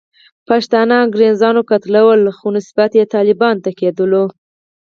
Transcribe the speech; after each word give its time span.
پښتانه 0.49 0.93
انګریزانو 1.05 1.61
قتلول، 1.69 2.21
خو 2.37 2.45
نسبیت 2.57 2.91
یې 2.99 3.11
طالبانو 3.15 3.63
ته 3.65 3.71
کېدلو. 3.79 4.25